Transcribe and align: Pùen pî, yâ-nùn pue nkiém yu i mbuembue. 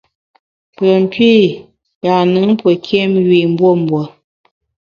Pùen 0.75 1.03
pî, 1.13 1.33
yâ-nùn 2.05 2.51
pue 2.59 2.71
nkiém 2.79 3.11
yu 3.25 3.33
i 3.43 3.45
mbuembue. 3.51 4.03